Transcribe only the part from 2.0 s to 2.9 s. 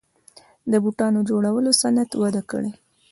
وده کړې